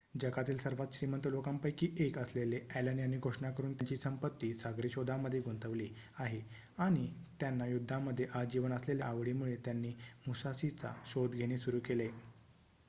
जगातील 0.15 0.57
सर्वात 0.57 0.93
श्रीमंत 0.93 1.27
लोकांपैकी 1.27 1.87
एक 1.99 2.17
असलेले 2.17 2.59
ॲलन 2.71 2.99
यांनी 2.99 3.17
घोषणा 3.19 3.49
करून 3.51 3.73
त्यांची 3.73 3.95
संपत्ती 3.97 4.51
सागरी 4.53 4.89
शोधांमध्ये 4.89 5.39
गुंतवली 5.41 5.87
आहे 6.17 6.41
आणि 6.79 7.05
त्यांना 7.39 7.65
युद्धामध्ये 7.67 8.25
आजीवन 8.35 8.73
असलेल्या 8.73 9.07
आवडीमुळे 9.07 9.55
त्यांनी 9.65 9.93
मुसाशीचा 10.27 10.93
शोध 11.07 11.35
घेणे 11.35 11.57
सुरू 11.57 11.79
केले 11.85 12.09